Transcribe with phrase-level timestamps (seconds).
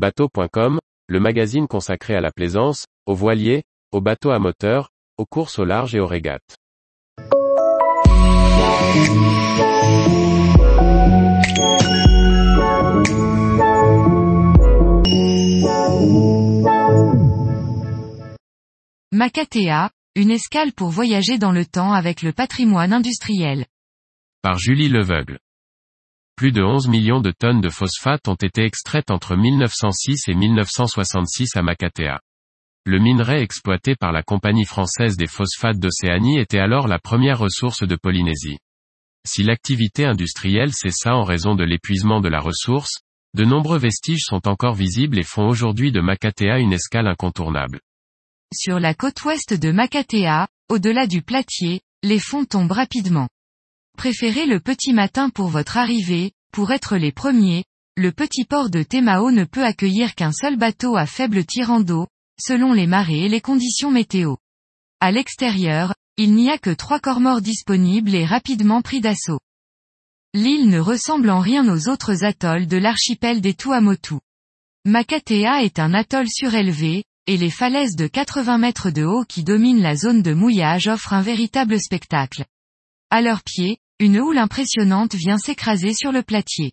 [0.00, 4.88] Bateau.com, le magazine consacré à la plaisance, aux voiliers, aux bateaux à moteur,
[5.18, 6.56] aux courses au large et aux régates.
[19.12, 23.66] Macatea, une escale pour voyager dans le temps avec le patrimoine industriel.
[24.40, 25.40] Par Julie Leveugle.
[26.40, 31.54] Plus de 11 millions de tonnes de phosphate ont été extraites entre 1906 et 1966
[31.54, 32.18] à Macatea.
[32.86, 37.86] Le minerai exploité par la Compagnie française des phosphates d'Océanie était alors la première ressource
[37.86, 38.56] de Polynésie.
[39.28, 43.00] Si l'activité industrielle cessa en raison de l'épuisement de la ressource,
[43.34, 47.80] de nombreux vestiges sont encore visibles et font aujourd'hui de Macatea une escale incontournable.
[48.54, 53.28] Sur la côte ouest de Macatea, au-delà du platier, les fonds tombent rapidement.
[53.96, 57.64] Préférez le petit matin pour votre arrivée, pour être les premiers,
[57.96, 62.06] le petit port de Temao ne peut accueillir qu'un seul bateau à faible tirant d'eau,
[62.40, 64.36] selon les marées et les conditions météo.
[65.00, 69.40] À l'extérieur, il n'y a que trois corps morts disponibles et rapidement pris d'assaut.
[70.32, 74.16] L'île ne ressemble en rien aux autres atolls de l'archipel des Tuamotu.
[74.86, 79.82] Makatea est un atoll surélevé, et les falaises de 80 mètres de haut qui dominent
[79.82, 82.44] la zone de mouillage offrent un véritable spectacle.
[83.10, 86.72] À leurs pieds, une houle impressionnante vient s'écraser sur le platier.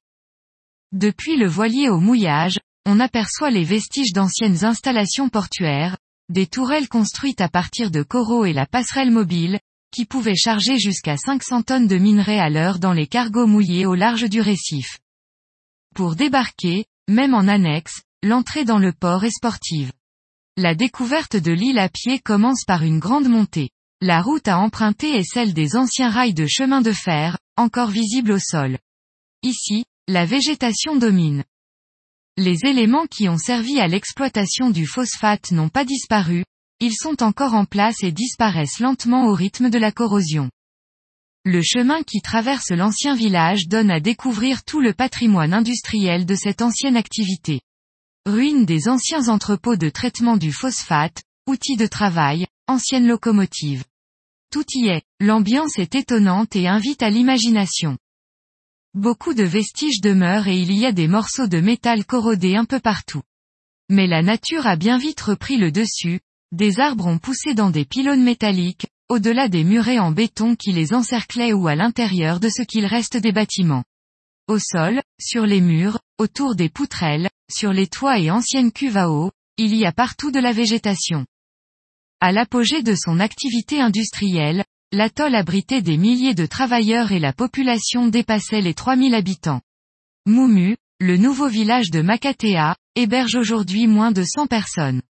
[0.91, 5.97] Depuis le voilier au mouillage, on aperçoit les vestiges d'anciennes installations portuaires,
[6.29, 9.59] des tourelles construites à partir de coraux et la passerelle mobile,
[9.91, 13.95] qui pouvaient charger jusqu'à 500 tonnes de minerais à l'heure dans les cargos mouillés au
[13.95, 14.99] large du récif.
[15.95, 19.91] Pour débarquer, même en annexe, l'entrée dans le port est sportive.
[20.55, 23.71] La découverte de l'île à pied commence par une grande montée.
[24.01, 28.33] La route à emprunter est celle des anciens rails de chemin de fer, encore visibles
[28.33, 28.77] au sol.
[29.41, 31.43] Ici, la végétation domine.
[32.37, 36.45] Les éléments qui ont servi à l'exploitation du phosphate n'ont pas disparu,
[36.79, 40.51] ils sont encore en place et disparaissent lentement au rythme de la corrosion.
[41.43, 46.61] Le chemin qui traverse l'ancien village donne à découvrir tout le patrimoine industriel de cette
[46.61, 47.61] ancienne activité.
[48.27, 53.85] Ruines des anciens entrepôts de traitement du phosphate, outils de travail, anciennes locomotives.
[54.51, 57.97] Tout y est, l'ambiance est étonnante et invite à l'imagination.
[58.93, 62.79] Beaucoup de vestiges demeurent et il y a des morceaux de métal corrodés un peu
[62.79, 63.21] partout.
[63.89, 66.19] Mais la nature a bien vite repris le dessus,
[66.51, 70.93] des arbres ont poussé dans des pylônes métalliques, au-delà des murets en béton qui les
[70.93, 73.83] encerclaient ou à l'intérieur de ce qu'il reste des bâtiments.
[74.47, 79.09] Au sol, sur les murs, autour des poutrelles, sur les toits et anciennes cuves à
[79.09, 81.25] eau, il y a partout de la végétation.
[82.19, 88.07] À l'apogée de son activité industrielle, l'atoll abritait des milliers de travailleurs et la population
[88.07, 89.61] dépassait les 3000 habitants.
[90.25, 95.03] Moumu, le nouveau village de Makatea, héberge aujourd'hui moins de 100 personnes.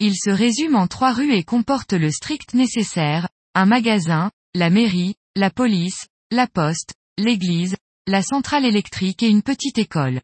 [0.00, 5.14] Il se résume en trois rues et comporte le strict nécessaire, un magasin, la mairie,
[5.36, 7.76] la police, la poste, l'église,
[8.08, 10.20] la centrale électrique et une petite école.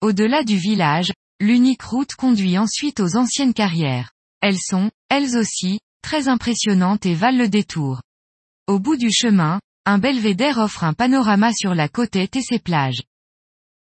[0.00, 4.10] Au-delà du village, l'unique route conduit ensuite aux anciennes carrières.
[4.40, 8.02] Elles sont, elles aussi, très impressionnantes et valent le détour.
[8.66, 13.02] Au bout du chemin, un belvédère offre un panorama sur la côte et ses plages.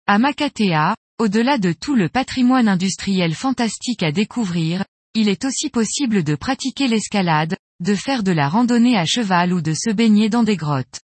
[0.07, 6.23] À Makatea, au-delà de tout le patrimoine industriel fantastique à découvrir, il est aussi possible
[6.23, 10.43] de pratiquer l'escalade, de faire de la randonnée à cheval ou de se baigner dans
[10.43, 11.01] des grottes.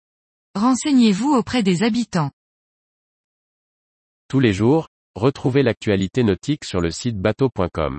[0.56, 2.30] Renseignez-vous auprès des habitants.
[4.28, 7.98] Tous les jours, retrouvez l'actualité nautique sur le site bateau.com.